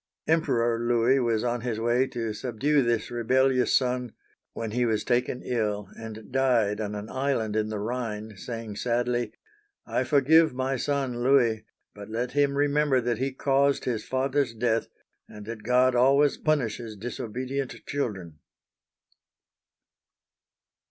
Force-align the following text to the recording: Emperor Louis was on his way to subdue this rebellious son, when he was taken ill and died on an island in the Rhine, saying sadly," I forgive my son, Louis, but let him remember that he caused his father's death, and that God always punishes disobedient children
Emperor 0.25 0.79
Louis 0.79 1.19
was 1.19 1.43
on 1.43 1.61
his 1.61 1.79
way 1.79 2.07
to 2.07 2.33
subdue 2.33 2.81
this 2.81 3.11
rebellious 3.11 3.77
son, 3.77 4.13
when 4.53 4.71
he 4.71 4.83
was 4.83 5.03
taken 5.03 5.43
ill 5.43 5.89
and 5.95 6.31
died 6.31 6.81
on 6.81 6.95
an 6.95 7.07
island 7.07 7.55
in 7.55 7.69
the 7.69 7.77
Rhine, 7.77 8.35
saying 8.35 8.77
sadly," 8.77 9.31
I 9.85 10.03
forgive 10.03 10.55
my 10.55 10.75
son, 10.75 11.21
Louis, 11.21 11.65
but 11.93 12.09
let 12.09 12.31
him 12.31 12.57
remember 12.57 12.99
that 12.99 13.19
he 13.19 13.31
caused 13.31 13.85
his 13.85 14.03
father's 14.03 14.55
death, 14.55 14.87
and 15.29 15.45
that 15.45 15.61
God 15.61 15.93
always 15.93 16.35
punishes 16.35 16.95
disobedient 16.95 17.75
children 17.85 18.39